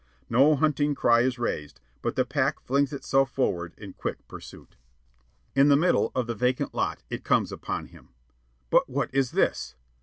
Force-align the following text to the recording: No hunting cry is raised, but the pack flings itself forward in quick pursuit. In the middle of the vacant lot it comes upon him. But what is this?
No 0.31 0.55
hunting 0.55 0.95
cry 0.95 1.21
is 1.21 1.37
raised, 1.37 1.79
but 2.01 2.15
the 2.15 2.25
pack 2.25 2.59
flings 2.61 2.91
itself 2.91 3.29
forward 3.29 3.75
in 3.77 3.93
quick 3.93 4.27
pursuit. 4.27 4.75
In 5.55 5.67
the 5.67 5.77
middle 5.77 6.11
of 6.15 6.25
the 6.25 6.33
vacant 6.33 6.73
lot 6.73 7.03
it 7.11 7.23
comes 7.23 7.51
upon 7.51 7.85
him. 7.85 8.09
But 8.71 8.89
what 8.89 9.13
is 9.13 9.29
this? 9.29 9.75